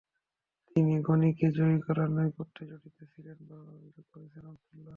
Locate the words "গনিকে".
1.07-1.47